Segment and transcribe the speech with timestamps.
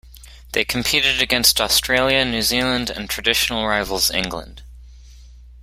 [0.53, 4.63] They competed against Australia, New Zealand and traditional rivals England.